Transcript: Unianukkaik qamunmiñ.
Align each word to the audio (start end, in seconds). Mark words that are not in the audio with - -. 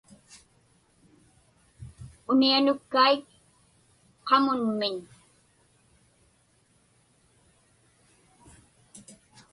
Unianukkaik 2.31 3.21
qamunmiñ. 4.27 4.95